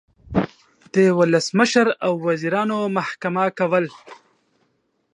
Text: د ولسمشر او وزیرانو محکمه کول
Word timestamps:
د 0.93 0.95
ولسمشر 1.19 1.87
او 2.05 2.13
وزیرانو 2.27 2.77
محکمه 2.97 3.45
کول 3.57 3.85